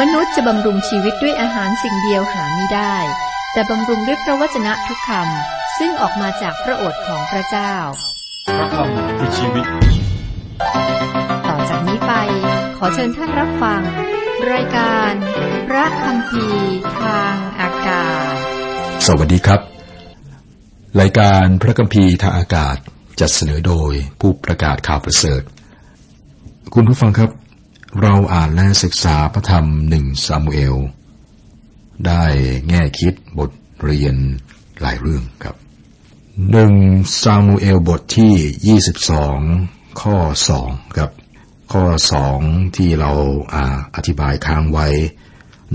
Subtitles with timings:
[0.00, 2.96] มนุษย์จะบำรุงชีวิตด้วยอาหารสิ่งเดียวหาไม่ได้
[3.52, 7.74] แต่บำรุงด้วยพระวจนะทุกคำซึ่งออกมาจากพระโอษฐ์ของพระเจ้า
[8.56, 9.66] พระคำคือชีวิต
[11.48, 12.12] ต่อจากนี้ไป
[12.76, 13.80] ขอเชิญท่านรับฟัง
[14.52, 15.12] รายการ
[15.68, 16.44] พระคำพี
[17.00, 18.34] ทางอากาศ
[19.06, 19.60] สวัสดีครับ
[21.00, 22.76] รายการพระคัมภีร์ทางอากาศ
[23.20, 25.42] จัดเสนอโดยผู้ประกาศข่าวประเสริฐ
[26.74, 27.30] คุณผู้ฟังครับ
[28.02, 30.76] เราอ่านและศึกษาพระธรรมหนึ่งซามูเอล
[32.06, 32.24] ได้
[32.68, 33.50] แง่คิดบท
[33.84, 34.16] เรียน
[34.80, 35.56] หลายเรื่องครับ
[36.50, 36.72] หนึ่ง
[37.22, 38.78] ซามูเอลบทที่
[39.38, 40.16] 22 ข้อ
[40.56, 41.10] 2 ครับ
[41.72, 41.84] ข้อ
[42.30, 43.12] 2 ที่เรา
[43.54, 43.64] อา
[43.96, 44.88] อธิบายค้างไว้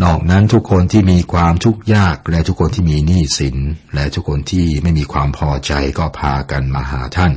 [0.04, 3.58] นอกนั้นทุกคนที่มีความทุกข์ยากและทุกคนที่มีหนี้สิน
[3.94, 7.34] และทุกคนที่ไม่มีความพอใจก็พากันมาหาท่าน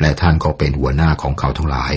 [0.00, 1.94] และท่านก็เป็นหัวหน้าของเขาทั้งหลาย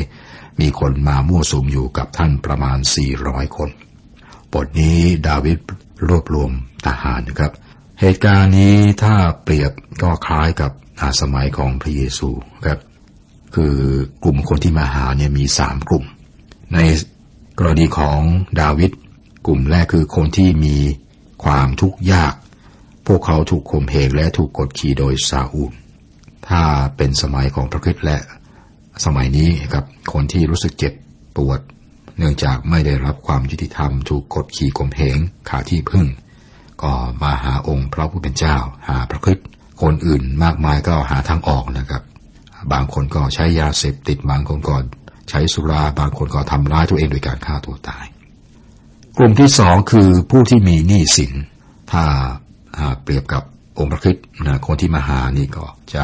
[0.62, 2.78] มีคนมามั่วสุมอยู่กับท่านประมาณ
[3.18, 3.70] 400 คน
[4.54, 5.58] บทนี้ดาวิด
[6.08, 6.52] รวบรวม
[6.86, 7.52] ทหารนะครับ
[8.00, 12.30] เหตุการณ์นี้ถ้าเปรียบก็คล้ายกับอาสมัยของพระเยซู
[12.66, 12.80] ครับ
[13.56, 13.76] คือ
[14.24, 16.06] กลุ่มคนที่มาหาเนี่ยมีสามกลุ่ม
[16.74, 16.80] ใน
[17.60, 18.20] กรณีของ
[18.62, 18.92] ดาวิด
[19.48, 20.78] กลุ่มแรกคือคนที่มี
[21.44, 22.34] ความทุกข์ยาก
[23.08, 25.72] พวกเขาถูกข่มเหงและถูกกดขี่โดยซาอูล
[26.48, 26.62] ถ้า
[26.98, 28.20] เป็นสมัยของพระคริสต์และ
[29.06, 30.94] สมัยนี้ครับคนที่รู้สึกเจ็บ
[31.38, 31.60] ปวด
[32.18, 35.18] เนื่องจากไม่ได้รับความยุติธรรมถูกกดขี่ข่มเหง
[35.50, 36.08] ขาที่พึ่ง
[36.84, 36.92] ก็
[37.24, 38.56] มาหาองค์พระผู้เป็นเจ้า
[38.88, 39.48] หาพระคริสต์
[39.82, 42.04] คนอื่นมากมายก็หาทางออกนะครับ
[42.72, 44.76] บางคนก็ใช้ยาเสพติดบางคนก็
[45.30, 48.06] ใช้สุราบางคนก็ทำร้ายตัวเองโดยการฆ่าตัวตาย
[49.18, 51.34] กลุ่มที่สองคือผู้ที่มีหนี้สิน
[51.92, 52.04] ถ้า
[53.04, 53.44] เปรียบกับ
[53.80, 56.04] องค์พระคริสต์นะคนที่มาหานี่ก็จะ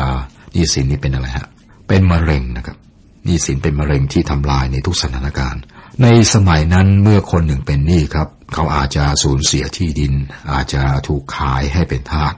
[0.53, 1.47] หนี้สินนี่เป็นอะไรฮะ
[1.89, 2.77] เป็นมะเร็งนะครับ
[3.25, 5.61] หนี้สินเป็นมะเร็งที่ทำลายในทุกสถานการณ์
[6.03, 10.13] ในสมัยนั้นเมื่อคนหนึ่งเป็นหนี้ครับ เขาอาจจะสูญเสียที่ดิน
[10.51, 12.33] อาจจะถูกขายให้เป็นทาส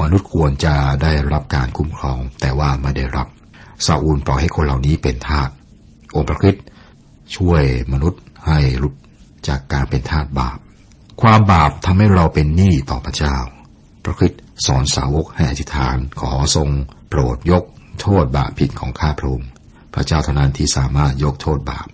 [0.00, 3.26] มนุษย์ควรจะได้รับการคุ้มครอง แต่ว่าไม่ได้รับ
[3.86, 5.48] ซาอูลปล่อยให้คนเหล่านี้เป็นทาส
[6.14, 6.64] องค์พระคริสต์
[7.36, 7.62] ช่วย
[7.92, 8.94] มนุษย์ให้หลุด
[9.48, 10.58] จากการเป็นทาสบาป
[11.22, 13.36] ความบาปทำให้เราเป็นหนี้ต่อพระเจ้า
[14.04, 16.68] พระคริสต์สอนสาวกให้อธิษฐานขอทรง
[17.08, 17.64] โปรดยก
[18.00, 19.50] โทษบาปผิดของข้าพระองค์
[19.94, 21.86] พระเจ้าเท่านั้นที่สามารถยกโทษบาป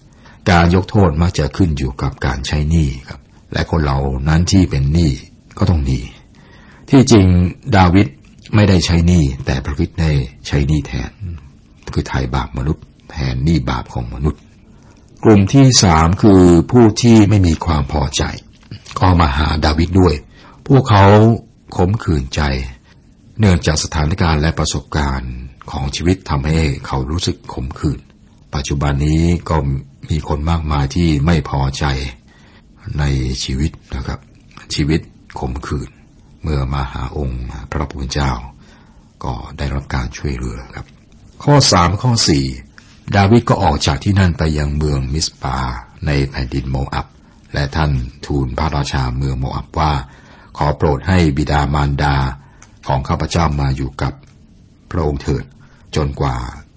[0.51, 3.21] การยกโทษมักจะขึ้นอยู่กับการใช้หนี้ครับ
[3.53, 3.99] และคนเรา
[4.29, 5.11] นั้นที่เป็นหนี้
[5.59, 6.03] ก็ต้องหนี้
[6.91, 7.27] ที่จริง
[7.77, 8.07] ดาวิด
[8.55, 10.11] ไม่ได้ใช้หนี้แต่พระคริสต์ได้
[10.47, 11.11] ใช้หนี้แทน
[11.93, 14.41] คือไถ่บาปมนุษย์ แทนหนี้บาปของมนุษย์
[15.25, 18.23] กลุ่มที่สามคือผู้ที่ไม่มีความพอใจ
[18.99, 20.15] ก็มาหาดาวิดด้วย
[20.67, 21.05] พวกเขา
[21.77, 22.41] ขมขื่นใจ
[23.39, 25.33] เนื่องจากสถานการณ์และประสบการณ์
[25.71, 28.01] ของชีวิตทำให้เขารู้สึกขมขื่น
[28.55, 29.57] ปัจจุบันนี้ก็
[30.11, 31.85] มีคนมากมายที่ไม่พอใจ
[32.99, 33.05] ใน
[33.45, 34.21] ชีวิตนะครับ
[34.75, 35.01] ชีวิต
[35.39, 35.91] ขมขื่น
[36.43, 38.33] เมื่อมาหาองค์พระผู้เป็นเจ้า
[39.25, 40.87] ก็ได้รับการช่วยเหลือครับ
[41.45, 42.45] ข้อสามข้อสี่
[43.17, 45.57] ดาวิดก็ออกจากที่นั่นไปยังเมืองมิสปา
[46.07, 47.07] ในแผ่นดินโมอับ
[47.55, 47.93] และท่าน
[48.27, 49.93] ทูลพระราชาเมืองโมอับว่า
[50.57, 52.17] ขอโปรดให้บิดามารดา
[52.87, 54.13] ของข้าพเจ้ามาอยู่กับ
[54.91, 55.45] พระองค์เถิด
[55.97, 56.37] จนกว่า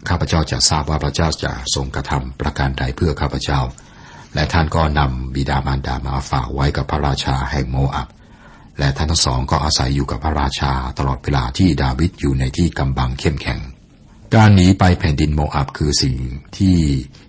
[0.09, 3.61] ข้าพเจ้าจะทราบว่าพระเจ้าจะทรงกระทำประการใดเพื่อข้าพเจ้า
[4.35, 8.07] และท่านก็นำบิดามารดามาฝากไว้กับพระราชาแห่งโมอับ
[8.79, 13.59] และท่านทั้งสองก็อาศัยอยู่กับพระราชาตลอดเวลาที่ดาวิดอยู่ในที่กำบังเข้มแข็ง
[14.35, 16.15] การหนีไปแผ่นดินโมอับคือสิ่ง
[16.57, 16.75] ที่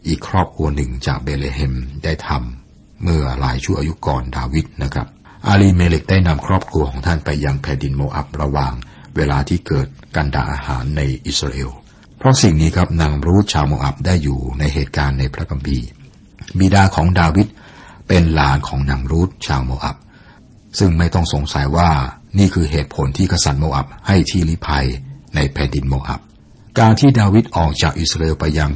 [0.06, 1.74] อีกครอบครัวหนึ่งจากเบเลเฮม
[2.04, 5.06] ได้ทำเมื่อหลายชั่วอายุก่อนดาวิดนะครับ
[5.46, 8.72] อาลีเมเลกได้นำครอบครัวของท่านไปยังแผ่นดินโมอับระหว่าง
[9.16, 11.70] เวลาที่เกิดการด่าอาหารในอิสราเอล
[12.18, 15.86] เพราะสิ่งนี้ครับนางรูธชาวโมอับได้อยู่ในเหตุการณ์ในพระคัมภีร์
[16.58, 17.48] บิดาของดาวิด
[18.08, 19.96] เป็นหลานของนางรูธชาวโมอับ
[20.78, 21.90] ซึ่งไม่ต้องสงสัยว่า
[22.38, 24.86] นี่คือเหตุผลที่กษัตริย์โมอับให้ที่ลิภัย
[25.34, 26.20] ในแผ่นดินโมอับ
[26.80, 28.70] การที่ดาวิดออกจากอิสราเอลไปยัง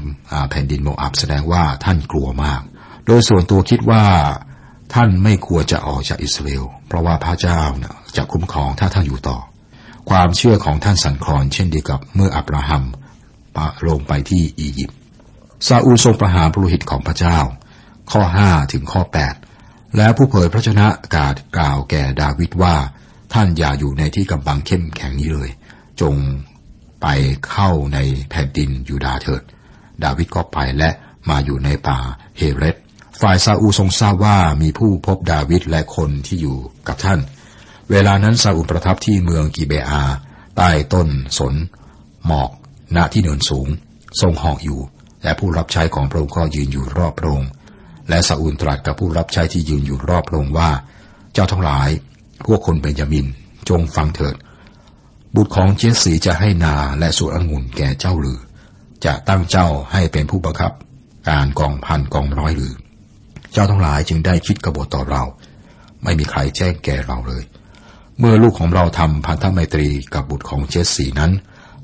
[0.50, 2.60] แผ่นดินโมอับแสดงว่าท่านกลัวมาก
[3.06, 4.04] โดยส่วนตัวคิดว่า
[4.94, 7.60] ท่านไม่ควรจะออกจากอิสราเอล เพราะว่าพระเจ้า
[8.16, 9.38] จะคุ้มครองถ้าท่านอยู่ต่อ
[10.10, 12.84] ความเชื่อของท่านสันคลอนเช่นเดียวกับเมื่ออับราฮัม
[13.89, 14.98] ลงไปที่อียิปต์
[15.66, 17.39] ซาอูลทรงประหารปุโรหิตของพระเจ้า
[18.12, 19.03] ข้อ 5 ถึงข้อ
[19.48, 20.86] 8 แล้วผู้เผยพระชนะ
[21.16, 22.77] กาศกล่าวแก่ดาวิดว่า
[23.33, 25.51] ท่านอย่าอยู่ในที่กำบังเข้มแข็งนี้เลย
[26.01, 26.15] จง
[27.03, 27.06] ไป
[27.51, 27.98] เข้าใน
[28.30, 29.42] แผ่นดินยูดาเถิด
[30.04, 30.91] ดาวิดก็ไปและ
[31.28, 31.98] มาอยู่ในป่า
[32.36, 32.77] เฮเรต
[33.21, 36.56] ฝ่ายซาอูทรงทราบว่ามีผู้พบดาวิดและคนที่อยู่
[36.89, 37.21] กับท่าน
[37.91, 40.03] เวลานั้นซาอูประทับที่เมืองกิเบอา
[40.57, 41.09] ใต้ต้น
[41.39, 41.54] สน
[42.27, 42.51] หมอก
[42.97, 43.69] ณที่เนินสูง
[44.21, 44.81] ทรงหอกอยู่
[45.22, 47.51] และผู้รับใช้ของพระองค์ก็ยืนอยู่รอบพระองค์
[48.09, 50.71] และซาอูลตรัสกับผู้รับใช้ที่ยืนอยู่รอบพระองค์ว่า
[51.33, 51.89] เจ้าทั้งหลาย
[52.47, 53.27] พวกคนเบนยามิน
[53.69, 54.34] จงฟังเถิด
[55.34, 58.41] บุตรของเจสสีจะให้นาและสวนองุ่นแก่เจ้าหรือ
[59.04, 60.72] จะตั้งเจ้าให้เป็นผู้บังคับ
[61.28, 62.75] การกองพันกองร้อยหรือ
[63.53, 65.22] เจ้าทั้งหลายจึงได้คิดกบฏต่อเรา
[66.03, 67.45] ไม่มีใครแจ้งแก่เราเลย
[68.22, 71.32] เมื่อลูกของเราทำพันธไมตรีกับบุตรของเจสสีนั้น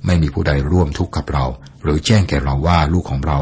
[0.07, 1.47] ไม่มีผู้ใดร่วมทุกข์กับเรา
[1.83, 3.39] หรือแจ้งแก่เราว่าลูกของเรา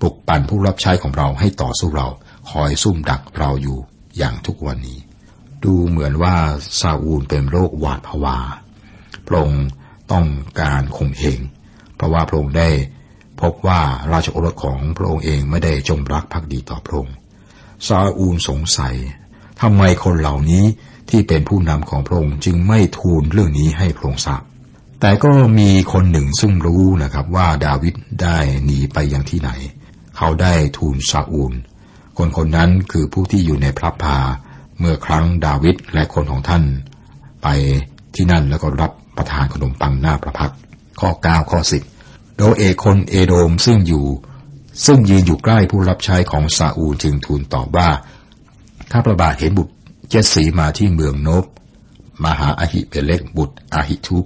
[0.00, 2.08] ปลุกปั่นผู้รับใช้ของเราให้ต่อสู้เรา
[2.50, 3.78] คอยซุ่มดักเราอยู่
[4.18, 4.98] อย่างทุกวันนี้
[5.64, 6.36] ดูเหมือนว่า
[6.80, 8.38] ซาอูลเป็นโรคหวาดผวา
[9.26, 9.66] พระองค์
[10.12, 10.26] ต้อง
[10.60, 11.40] การข่มเหง
[11.96, 12.70] เพราะว่าพระองค์ได้
[13.40, 13.80] พบว่า
[14.12, 17.14] ราชโอรสของพระองค์เองไม่ได้จงรักภักดีต่อพระองค์
[17.86, 18.94] ซาอูลสงสัย
[19.60, 20.64] ทำไมคนเหล่านี้
[21.10, 24.42] ที่เป็นผู้นำของพระองค์จึงไม่ทูลเรื่องนี้ให้พระองค์ทราบ
[25.00, 29.50] แต่ก็มีคนหนึ่งซึ่งรู้นะครับว่าดาวิดได้หนีไปยังที่ไหน
[30.16, 31.52] เขาได้ทูลซาอูล
[32.18, 34.18] คนคนนั้นคือผู้ที่อยู่ในพระพา
[34.78, 36.62] เมื่อครั้งดาวิดและคนของท่าน
[37.42, 37.48] ไป
[38.14, 40.52] ที่นั่นแล้วก็รับประทานขนมปังหน้าประพัก
[41.00, 41.60] ข้อ 9 ข้อ
[41.98, 44.04] 10 โดยเอกคนเอโดมซึ่งอยู่
[44.86, 47.88] ซึ่งยืนอยู่ใกล้ผู้รับใช้ของซาอูลจึงทูลตอบว่า
[48.92, 49.73] ข้าพระบาทเห็นบุตร
[50.08, 51.44] เจสสีมาที่เมืองโนบ
[52.24, 54.24] มาหาอาหิเบเล็กบุตรอาหิทุบ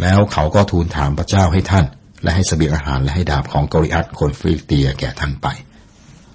[0.00, 1.86] แล้วเขาก็ทูลถามพระเจ้าให้ท่าน
[2.22, 5.46] และให้สเสบียงอาหารและให้ดาบของกอริอัตคนฟริเตียแก่ท่านไป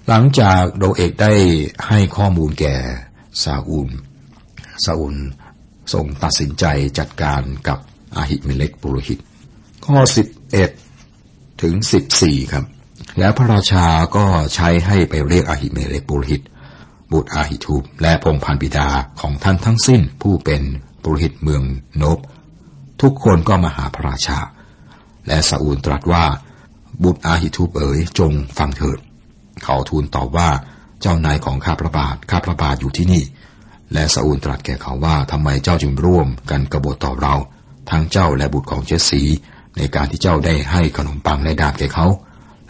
[0.08, 1.32] หลังจากโดเอกได้
[1.88, 2.76] ให้ข้อมูลแก่
[3.42, 3.88] ซาอูล
[4.84, 5.16] ซาอูล
[5.92, 6.64] ทรงตัดสินใจ
[6.98, 7.78] จัดการกับ
[8.16, 9.18] อาหิเมเล็กปุโรหิต
[9.86, 9.98] ข้อ
[10.80, 11.74] 11 ถึง
[12.14, 12.64] 14 ครับ
[13.18, 13.86] แล้วพระราชา
[14.16, 14.24] ก็
[14.54, 16.42] ใช้ให้ไปเรียกอาหิเมเล็กปุโรหิต
[17.12, 18.88] บุตรอาหิทูบและพงพันบิดา
[19.20, 20.62] ของท่านทั้งสิ้นผู้เป็น
[21.02, 21.62] ปุโรหิตเมือง
[21.96, 22.18] โนบ
[23.00, 24.38] ทุกคนก็มาหาพระราชา
[25.26, 26.24] และซาอูลตรัสว่า
[27.04, 28.98] บุตรอาหิทูบเอ๋ยจงฟังเถิด
[29.64, 30.48] เขาทูลตอบว่า
[31.00, 33.22] เจ้านายของข้าพระบาทข้าพระบาทอยู่ที่นี่
[33.92, 37.34] และซาอูลตรัสแก่เขาว่าทำไมเจ้าจึงร่วมกันกบฏต่อเรา
[37.90, 39.22] ทั้งเจ้าและบุตรของเจสสี
[39.76, 42.06] ในการที่เจ้าได้ให้ขนมปังและดาบแก่เขา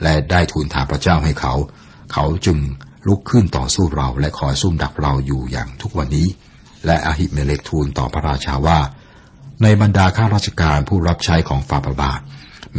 [0.02, 1.54] และได้ทูลถามพระเจ้าให้เขา
[2.12, 2.58] เขาจึง
[3.06, 6.28] ลุกขึ้นต่อสู้เราและคอยซุ่มดักเราอยู่อย่างทุกวันนี้
[6.86, 8.78] และอาหิเมเลกทูลต่อพระราชาว่า
[9.62, 12.20] ในบรรดาข้าราชการผู้รับใช้ของฟาบาบาท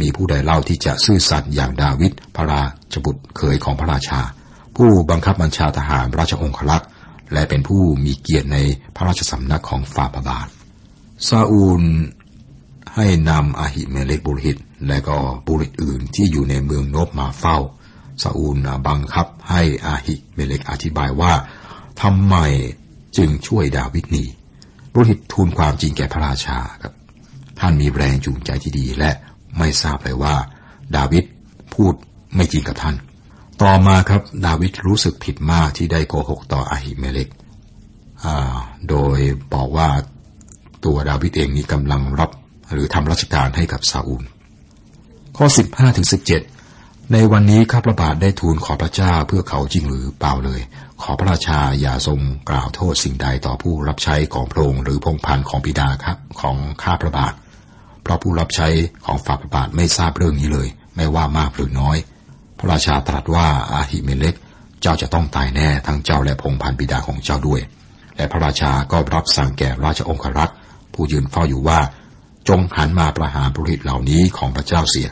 [0.00, 2.62] มีผู้ใดเล่าที่จะซื่อสัตย์อย่างดาวิดพระรา
[2.92, 4.20] ชบุตรเขยของพระราชา
[4.76, 6.88] ผู้บังคับบัญชาทหารราชองครักษ์
[7.32, 8.58] และเป็นผู้มีเกียรติใน
[8.96, 10.48] พระราชสำนักของฝ่าพระบาท
[11.28, 11.82] ซาอูล
[12.94, 14.58] ให้นำอาหิเมเลกบุริต
[14.88, 17.58] และก็บุริตอื่นที่อยู่ในเมืองโนบมาเฝ้า
[18.22, 18.56] ซาอูล
[18.88, 21.32] บังคับให้อาหิเมเลกอธิบายว่า
[22.02, 22.36] ทำไม
[23.16, 24.24] จึงช่วยดาวิดนี
[24.94, 26.94] บุริตทูลความจริงแก่พระราชาครับ
[27.60, 29.10] ท่านมีแรงจูงใจที่ดีและ
[29.58, 30.34] ไม่ทราบเลยว่า
[30.96, 31.24] ดาวิด
[31.74, 31.94] พูด
[32.34, 32.96] ไม่จริงกับท่าน
[33.62, 37.28] ต่อมาครับดาวิดรู้สึกผิดมากที่ได้โกหกต่ออาหิเมเลก
[38.88, 39.18] โดย
[39.54, 39.88] บอกว่า
[40.84, 42.30] ตัวดาวิดเองนี้กำลังรับ
[42.72, 44.24] หรือทำราชการให้กับซาอูล
[45.36, 46.59] ข้อ 15ถึง17
[47.14, 50.60] ในวันนี้ข้าพระบาทได้ทูลขอพระเจ้าเพื่อเขาจริงหรือเปล่าเลย
[51.02, 52.20] ขอพระราชาอย่าทรง
[52.50, 57.32] กล่าวโทษสิ่งใดต่อผู้รับใช้ของพระองค์หรือพงพันของบิดาครับของข้าพระบาท
[58.02, 58.68] เพราะผู้รับใช้
[59.06, 61.96] ของฝ่าพระบาทไม่ทราบเรื่องนี้เลย ไม่ว่ามากหรือน้อย
[62.58, 64.34] พระราชาตรัสว่าอาหิเมเล็ก
[64.80, 67.60] เจ้าจะต้องตายแน่ทั้งเจ้าและพงพันบิดาของเจ้าด้วย
[68.16, 70.56] และพระราชาก็รับสั่งแก่ราชองครักษ์
[70.94, 71.80] ผู้ยืนเฝ้าอยู่ว่า
[72.48, 75.08] จงหันมาประหารบุริตเหล่านี้ของพระเจ้าเสีย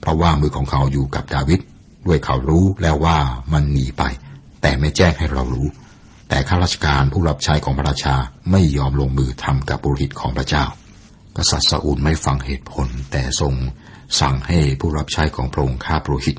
[0.00, 1.60] เพราะว่ามือของเขาอยู่กับดาวิด
[2.06, 3.18] ด้วยเขารู้แล้วว่า
[3.52, 4.02] มันหนีไป
[4.62, 5.68] แต่ไม่แจ้งให้เรารู้
[6.28, 8.14] แต่ข้าราชการผู้รับใช้ของพระราชา
[8.50, 10.64] ไม่ยอมลงมือทำกับบุริตของพระเจ้า
[11.36, 13.54] กษัตริย์ซาอูลไม่ฟังเหตุผล แต่ทรง
[14.20, 16.36] สั่งให้ผู้รับใช้ของพระองค์ฆ่าปุรหิต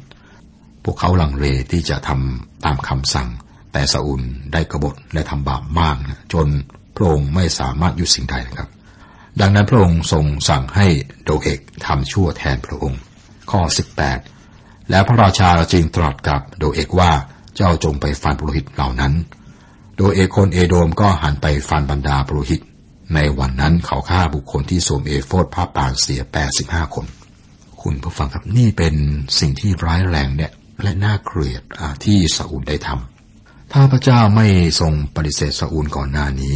[0.83, 3.29] พวกเขาลังเลที่จะทำตามคำสั่ง
[3.73, 4.21] แต่ซาอุล
[4.53, 6.47] ได้กบฏและทำบาปมากนะจน
[6.95, 8.69] พระองค์ไม่สามารถหยุดสิ่งใดนะครับ
[9.41, 10.87] ดังนั้นพระองค์ทรงสั่งให้
[11.23, 12.99] โดเอกทำชั่วแทนพระองค์
[13.51, 13.61] ข้อ
[14.25, 17.11] 18 แล้วพระราชาจึงตรัสกับโดเอกว่า
[17.55, 19.13] เจ้าจงไปฟันปุโรหิตเหล่านั้น
[19.95, 22.61] โดเอกคนเอโดมก็หันไปฟันบรรดาปุโรหิต
[23.15, 26.21] ในวันนั้นเขาฆ่าบุคคลที่สวมเอโฟดผ้าปางเสีย
[26.57, 27.05] 85 คน
[27.81, 28.95] คุณผู้ฟังครับนี่เป็น
[29.39, 30.51] สิ่งที่ร้ายแรงเนี่ย
[30.83, 31.63] และน่าเกลียด
[32.03, 34.47] ที่ซาอูลได้ทำ ถ้าพระเจ้าไม่
[34.79, 36.55] ทรงปฏิเสธซาอูลก่อนหน้านี้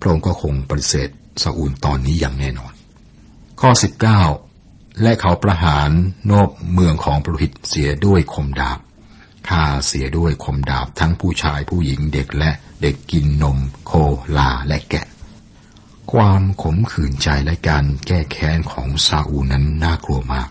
[0.00, 1.08] พระองค์ก็คงปฏิเสธ
[1.42, 2.72] ซาอูลตอนนี้อย่างแน่นอน
[3.60, 3.70] ข้อ
[4.14, 4.51] 19
[5.02, 5.90] และเขาประหาร
[6.26, 8.78] โนบเมืองของปรหิตเสียด้วยคมดาบ
[9.48, 12.50] ฆ่าเสียด้วยคมดาบทั้งผู้ชายผู้หญิงเด็กและ
[12.82, 13.92] เด็กกินนมโค
[14.36, 15.06] ลาและแกะ
[16.12, 20.48] ความขมขื่นใจและการแก้แค้นของซาอูนั้นน่ากลัวมาก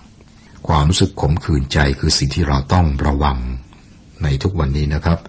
[0.68, 3.38] ความรู้สึกขมขื่นใจคือสิ่งที่เราต้องระวัง
[4.24, 5.20] ในทุกวันนี้นะครับ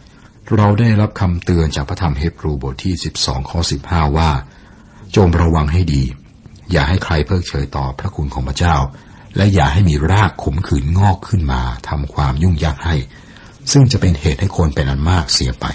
[0.57, 4.31] เราได้รับคำเตือนจากพระธรรมเฮบรูบทที่ 12 ข้อ 15 ว่า
[5.17, 6.03] จงระวังให้ดี
[6.71, 8.77] อย่าให้ใครเพิกเฉยต่อพระคุณของพระเจ้า
[9.37, 12.97] และอย่าให้มีรากขมขื่นงอกขึ้นมาทำความยุ่งยากให้
[13.73, 15.67] ซึ่งจะเป็นเหตุให้คนเป็นอันมากเสียไป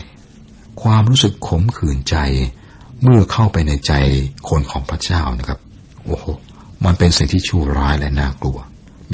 [0.82, 2.18] ความรู้สึกขมขื่นใจ
[3.02, 3.94] เมื่อเข้าไปในใจ
[4.50, 5.60] คนของพระเจ้านะครับ
[6.06, 6.26] โอ้โห
[6.86, 8.60] มันเป็นสิ่งที่ชั่วร้ายและน่ากลัว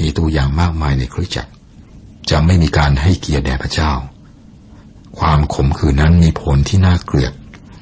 [0.00, 1.52] มีตัวอย่างมากมายในคริสตจักร
[2.30, 3.92] จะไม่มีการให้เกียรติแด่พระเจ้า
[5.18, 7.32] ความขมขื่นนั้นมีผลที่น่าเกลียด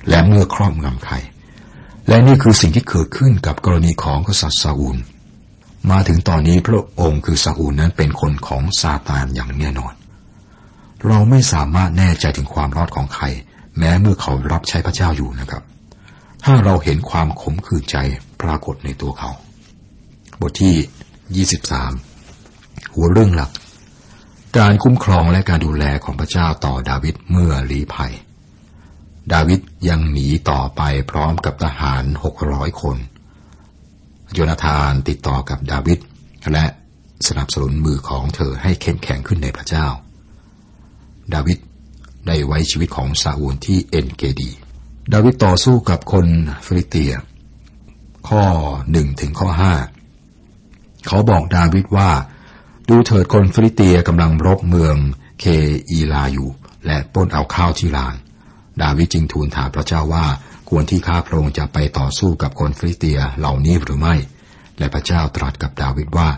[0.09, 1.15] และเมื่อครอบงำใคร
[2.09, 4.97] และนี่คือสิ่งที่เกิดขึ้นกับกรณีของกษัตริย์ซาอูล
[5.91, 9.95] มาถึงตอนนี้พระองค์คือซาอูลนั้นเป็นคนของซาตานอย่างแน่นอน
[11.07, 13.25] เราไม่สามารถแน่ใจถึงความรอดของใคร
[13.79, 15.63] แม้เมื่อเขารับใช้พระเจ้าอยู่นะครับ
[16.45, 17.97] ถ้าเราเห็นความขมขื่นใจ
[18.41, 19.31] ปรากฏในตัวเขา
[20.41, 21.47] บทที่
[22.31, 23.51] 23 หัวเรื่องหลัก
[24.59, 28.13] การคุ้มครองและการดูแลของพระเจ้าต่อดาวิดเมื่อลีภัย
[29.33, 32.97] ดาวิด ยังหนีต่อไปพร้อมกับทหารหกร้อยคน
[34.33, 35.99] โยนาธานติดต่อกับดาวิด
[36.53, 36.65] และ
[37.29, 39.87] สนับสนุนมือของเธอให้เข้มแข็งขึ้นในพระเจ้า
[41.35, 41.59] ดาวิด
[42.27, 44.51] ได้ไว้ชีวิตของซาอูลที่เอ็นเกดี
[45.13, 46.27] ดาวิดต่อสู้กับคน
[46.67, 47.13] ฟิลิเตีย
[48.29, 48.45] ข้อ
[48.93, 49.75] หนึ่งถึงข้อห้า
[51.07, 52.11] เขาบอกดาวิดว่า
[52.89, 54.97] ดูเถิดคนฟิลิเตียกำลังรบเมือง
[55.41, 55.45] เค
[55.91, 56.49] อีลาอยู่
[56.87, 58.15] และปล้นเอาข้าวที่ลาน
[58.83, 60.27] ดาวิดจึงทูลถามพระเจ้าว่า
[60.71, 64.15] ควรที่ข้าพระองค์จะไปต่อสู้กับคนฟิลิเตียเหล่านี้หรือไม่
[64.79, 66.29] และพระเจ้าตรัสกับดาวิดว่า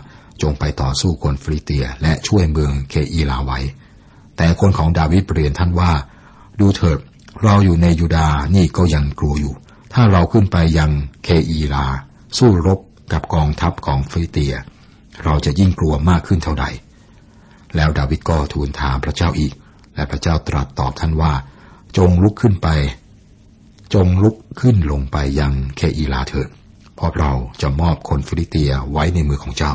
[0.41, 3.59] จงไปต่อสู้คนฟิลิเตียและช่วยเมืองเคอีลาไว้
[4.37, 5.91] แต่คนของดาวิดเรียนท่านว่า
[6.59, 6.99] ดูเถิด
[7.43, 9.53] เราอยู่ในยูดาห์นี่ก็ยังกลัวอยู่
[9.93, 10.91] ถ้าเราขึ้นไปยัง
[11.23, 11.85] เคอีลา
[12.37, 12.79] สู้รบ
[13.13, 14.55] กับกองทัพของฟิลิเตีย
[15.23, 16.65] เราจะยิ่งกลัวมากขึ้นเท่าใด
[17.75, 19.53] แล้วดาวิดก็ทูลถามพระเจ้าอีก
[19.95, 21.33] และพระเจ้าตรัสตอบท่านว่า
[21.97, 22.69] จงลุกขึ้นไป
[23.93, 26.49] จงลุกขึ้นลงไปยังเคอีลาเถิด
[26.95, 29.73] เพราะเราจะมอบคนฟิลิเตียไว้ในมือของเจ้า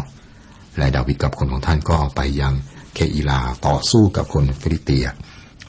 [0.79, 2.55] และดาวิดกับคนของท่านก็ไปยัง
[2.95, 5.07] เคอีลาต่อสู้กับคนฟิลิเตีย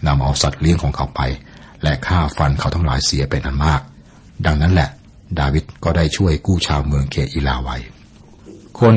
[0.07, 1.21] นำเอาสัตว์เลี้ยงของเขาไป
[1.83, 3.81] และฆ่าฟันเขาทั้งหลายเสียเป็นอันมาก
[4.45, 4.89] ดังนั้นแหละ
[5.39, 7.77] ดาวิดก็ได้ช่วยกู้ชาวเมืองเคอีลาไว้
[8.79, 8.95] คน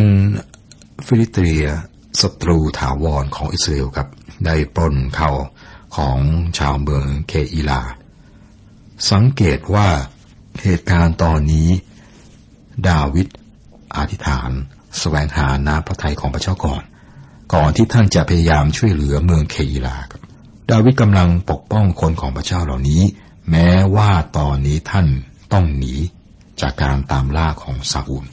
[1.07, 1.65] ฟิลิเตีย
[2.21, 4.09] ศัตรูถาวรของอิสราเอลครับ
[4.47, 5.31] ได้ปล้นเขา
[5.97, 6.19] ของ
[6.59, 7.83] ชาวเมืองเคอีลา
[9.11, 9.89] สังเกตว่า
[10.63, 11.69] เหตุการณ์ตอนนี้
[12.89, 13.27] ดาวิด
[13.97, 14.55] อธิษฐานส
[14.99, 16.83] แสวงหาน้ำพระทัยของพระเจ้าก่อน
[17.55, 20.23] ก่อนที่ท่านจะพยายามช่วยเหลือเมืองเคอีลาครับ
[20.71, 23.03] ดาวิดกำลังปกป้องคนของพระเจ้าเหล่านี้
[23.51, 25.07] แม้ว่าตอนนี้ท่าน
[25.53, 25.95] ต้องหนี
[26.61, 28.25] จากการตามล่าของซาอูล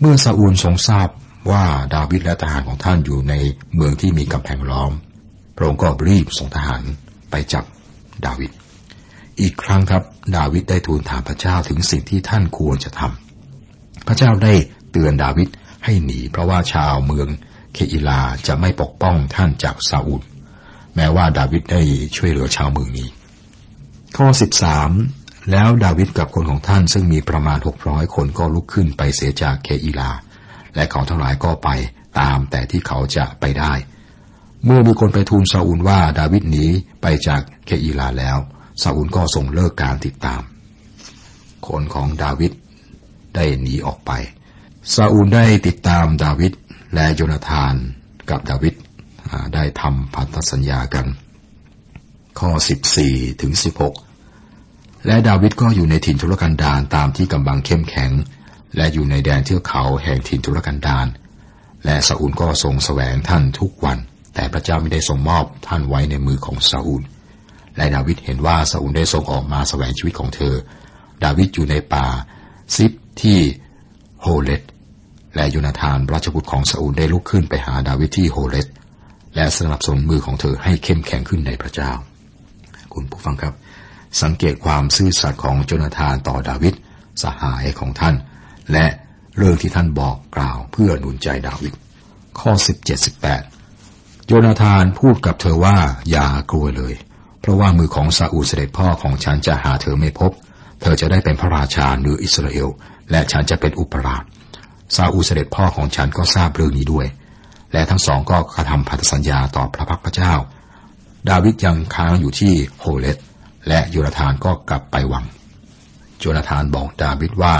[0.00, 1.08] เมื่อซาอูลทรงทราบ
[1.50, 3.34] ว่าดาวิดและทหารของท่านอยู่ใน
[3.74, 4.92] เมืองที่มีกำแพงล้อม
[5.56, 6.82] พระองค์ก็รีบส่งทหาร
[7.30, 7.64] ไปจับ
[8.26, 8.50] ดาวิด
[9.40, 10.02] อีกครั้งครับ
[10.36, 14.54] ดาวิดได้ทูลถามพระเจ้าถึงสิ่งที่ท่านควรจะทำพระเจ้าได้
[14.92, 15.48] เตือนดาวิด
[15.84, 17.28] ให้หนี เพราะว่าชาวเมือง
[17.72, 20.22] เคอิลาจะไม่ปกป้องท่านจากซาอูล
[20.96, 21.82] แม้ว่าดาวิดได้
[22.16, 23.08] ช่วยเหลือชาวเมืองนี้
[24.16, 24.26] ข้อ
[24.88, 30.10] 13 แล้วดาวิดกับคนของท่านซึ่งมีประมาณ 600 คนก็ลุกขึ้นไปเสียจากเคอิลา
[30.74, 31.68] และเขาทั้งหลายก็ไป
[32.18, 33.72] ตามแต่ที่เขาจะไปได้
[34.66, 36.64] เมื่อมีคนไปทูลซาอูลว่าดาวิดหนี
[37.02, 38.38] ไปจากเคอิลาแล้ว
[38.82, 40.42] ซาอูลก็ทรงเลิกการติดตาม
[41.66, 42.52] คนของดาวิด
[43.34, 44.10] ได้หนีออกไป
[44.94, 46.52] ซาอูลได้ติดตามดาวิด
[46.94, 47.74] และโยนาธาน
[48.30, 48.74] กับดาวิด
[49.54, 51.06] ได้ทำพันธสัญญากัน
[52.38, 52.50] ข้อ
[52.96, 53.52] 14ถึง
[54.30, 58.10] 16 และดาวิดก็อยู่ในถิ่นทุรกันดารตามที่กำบังเข้มแข็ง
[58.76, 61.06] และอยู่ในแดนเทือกเขาแห่งถิ่นทุรกันดาร
[61.84, 64.00] และซาอูลก็ทรงแสวงท่านทุกวัน
[64.36, 67.02] แต่พระเจ้าไม่ได้ทรงมอบท่านไว้ในมือของซาอูล
[67.76, 70.54] และดาวิดเห็นว่าซาอูลได้ทรงออกมาแสวงชีวิตของเธอ
[71.24, 72.06] ดาวิดอยู่ในป่า
[72.76, 72.92] ศิฟ
[73.22, 73.38] ที่
[74.22, 74.62] โฮเรช
[75.34, 78.68] และโยนาธานราชบุตรของซาอูลได้ลุกขึ้นไปหาดาวิดที่โฮเรช
[79.34, 81.90] และสนับสนุนมือของเธอให้เข้มแข็งขึ้นในพระเจ้า
[82.94, 83.54] คุณผู้ฟังครับ
[84.22, 86.74] สังเกตความซื่อสัตย์ของโจนาธานต่อดาวิด
[87.22, 88.14] สหายของท่าน
[88.72, 88.86] และ
[89.36, 91.72] เรื่องที่ท่านบอกกล่าวเพื่อหนุนใจดาวิด
[92.38, 92.50] ข้อ
[93.06, 93.55] 17-18
[94.28, 95.76] โยนาธานพูดกับเธอว่า
[96.10, 96.94] อย่ากลัวเลย
[97.40, 100.32] เพราะว่ามือของซาอูลเสด็จพ่อของฉันจะหาเธอไม่พบ
[100.80, 102.68] เธอจะได้เป็นพระราชาเหนืออิสราเอล
[103.10, 104.22] และฉันจะเป็นอุปราช
[104.96, 107.06] ซาอูลเสด็จพ่อของฉันก็ทราบเรื่องนี้ด้วย
[107.72, 110.32] และทั้งสองก็กระทำพันธสัญญาต่อพระพักพระเจ้า
[111.28, 113.18] ดาวิดยังค้างอยู่ที่โฮเลต
[113.68, 115.24] และโยนาธานก็กลับไปวัง
[116.18, 117.54] โยนาธานบอกดาวิดว่า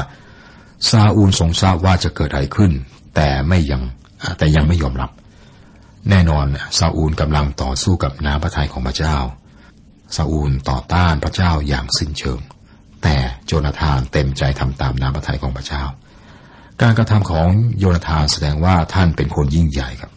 [0.89, 2.73] ซาอูลทรงทราบว่าจะเกิดอะไรขึ้น
[3.15, 3.83] แต่ไม่ยัง
[4.39, 5.11] แต่ยังไม่ยอมรับ
[6.11, 6.47] แน่นอน
[6.79, 9.17] ซาอูลกำลังต่อสู้กับน้ำพระทัยของพระเจ้า
[10.17, 12.41] ซาอูลต่อต้านพระเจ้าอย่างสิ้นเชิง
[13.03, 15.83] แต่โจนาธานเต็มใจทำตามน้ำพระทัยของพระเจ้า
[16.83, 17.49] การกระทำของ
[17.79, 20.13] โยนาธานแสดงว่าท่านเป็นคนยิ่งใหญ่ครับ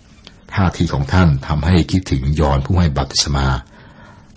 [0.54, 3.48] ท่าทีของท่านทำให้คิดถึงยอนผู้ให้บัพติศมา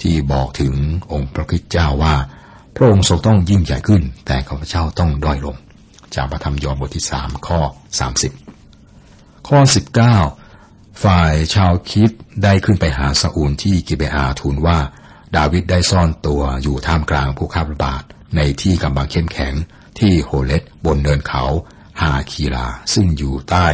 [0.00, 0.74] ที่บอกถึง
[1.12, 2.14] องค์พระคิดเจ้าว่า
[2.76, 5.56] พระองค์ทรงต้องยิ่งใหญ่ขึ้น แต่ข้าพเจ้าต้องด้อยลง
[6.14, 7.60] จากพระธรรมยอห์นบทที่สามข้อ
[7.98, 8.32] สามสิบ
[9.48, 10.16] ข้อสิบเก้า
[11.02, 12.10] ฝ่ายชาวคิด
[12.42, 14.78] ได้ขึ้นไปหาซาอูลที่กิเบอาทูลว่า
[15.36, 18.02] ดาวิดได้ซ่อนตัวอยู่ท่ามกลางผู้ข้าระบาด
[18.36, 19.54] ในที่กำบังเข้มแข็ง
[19.98, 21.44] ที่โฮเลตบนเนินเขา
[22.00, 23.66] ฮาคีลา ซึ่งอยู่ใต้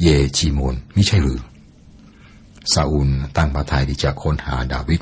[0.00, 1.40] เยจีโมนไม่ใช่หรือ
[2.72, 5.00] ซาอูลตั้งพระทัยที่จะค้นหาดาวิด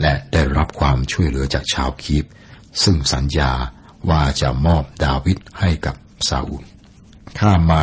[0.00, 2.24] และได้รับความช่วยเหลือจากชาวคีบ
[2.82, 3.52] ซึ่งสัญญา
[4.10, 5.94] ว่าจะมอบดาวิดให้กับ
[6.28, 6.64] ซาอูล
[7.38, 7.80] ข้ามา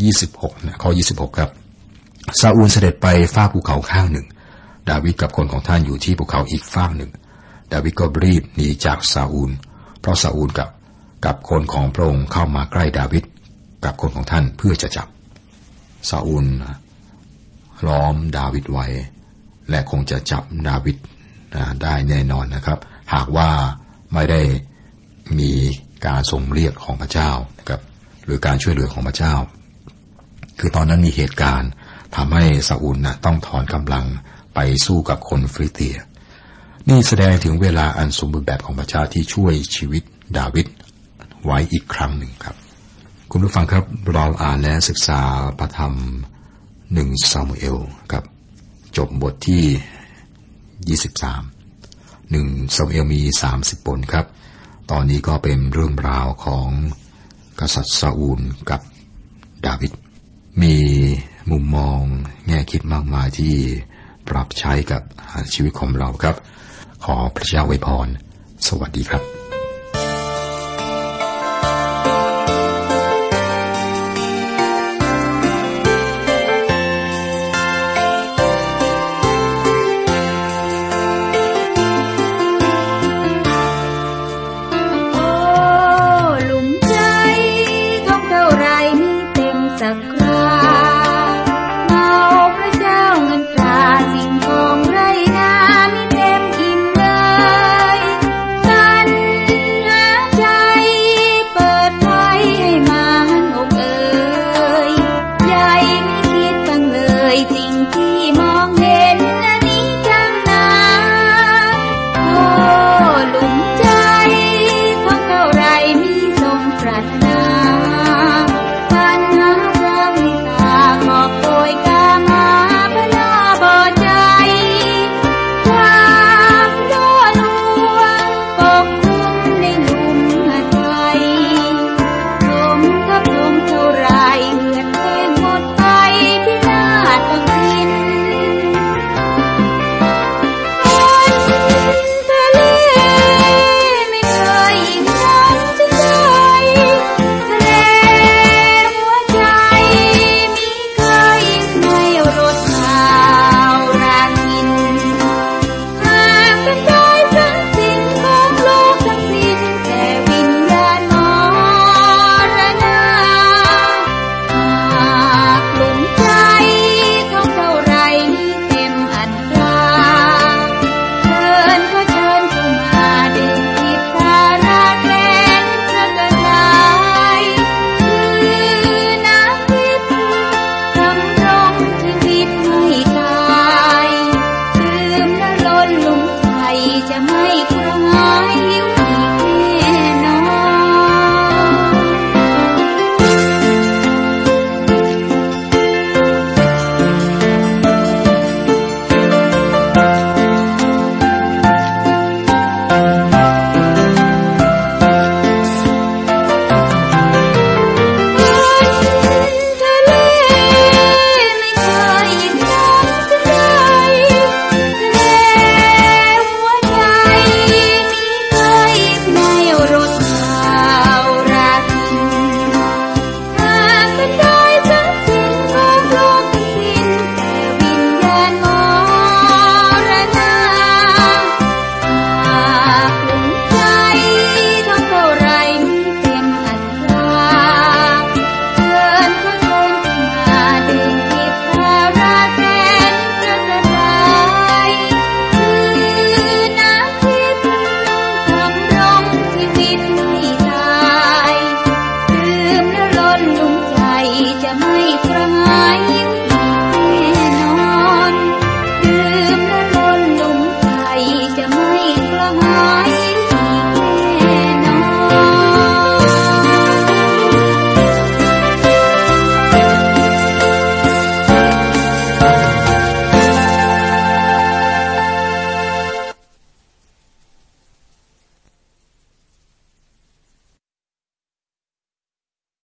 [0.00, 1.50] 26นะข้อ26 ครับ
[2.40, 4.26] ซาอูลเสด็จไปฟากภูเขาข้างหนึ่ง
[4.90, 7.10] ดาวิดกับคนของท่านอยู่ที่ภูเขาอีกฟากหนึ่ง
[7.72, 9.50] ดาวิดก็รีบหนีจากซาอูล
[10.00, 10.68] เพราะซาอูลกับ
[11.26, 13.24] กับคนของพระองค์เข้ามาใกล้ดาวิด
[13.84, 15.08] กับคนของท่านเพื่อจะจับ
[16.10, 16.46] ซาอูล
[17.86, 18.86] ล้อมดาวิดไว้
[19.70, 20.96] และคงจะจับดาวิด
[21.82, 22.78] ได้แน่นอนนะครับ
[23.14, 23.50] หากว่า
[24.14, 24.42] ไม่ได้
[25.38, 25.52] มี
[26.06, 27.80] การทรงเรียกของพระเจ้านะครับ
[28.24, 29.34] หรือการช่วยเหลือของพระเจ้า
[30.58, 31.70] คือตอนนั้นมีเหตุการณ์
[32.16, 34.04] ทำให้ซาอุลนะต้องถอนกำลัง
[34.54, 35.96] ไปสู้กับคนฟริเตีย
[36.88, 40.02] นี่แสดงถึงเวลาอันสมบูรณ์แบบของพระเจ้าที่ช่วยชีวิต
[40.38, 40.66] ดาวิด
[41.44, 42.56] ไว้อีกครั้งหนึ่งครับ
[43.30, 45.20] คุณผู้ฟังครับเราอ่านและศึกษา
[45.58, 45.94] พระธรรม
[46.94, 47.78] หนึ่งซามูเอล
[48.12, 48.24] ครับ
[48.96, 49.64] จบบทที่
[50.88, 51.42] ยี่สิบสาม
[52.30, 54.26] หนึ่งซามูเอลมีสามสิบบทครับ
[54.90, 56.68] ตอนนี้ก็เป็นเรื่องราวของ
[57.60, 58.40] กษัตริย์ซาอูล
[58.70, 58.80] กับ
[59.66, 59.92] ดาวิด
[60.60, 60.76] มี
[61.50, 62.00] มุมมอง
[62.46, 63.54] แง่คิดมากมายที่
[64.28, 65.02] ปรับใช้กับ
[65.52, 66.36] ชีวิตของเราครับ
[67.04, 68.08] ขอพระเจ้าไว้พร
[68.66, 69.31] สวัสดีครับ